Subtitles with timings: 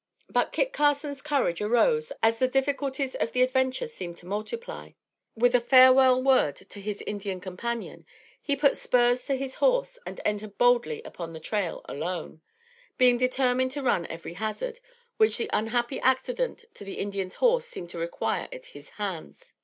[0.31, 4.93] But Kit Carson's courage arose, as the difficulties of the adventure seemed to multiply.
[5.35, 8.07] With a farewell word to his Indian companion,
[8.41, 12.41] he put spurs to his horse and entered boldly upon the trail alone,
[12.97, 14.79] being determined to run every hazard,
[15.17, 19.53] which the unhappy accident to the Indian's horse seemed to require at his hands.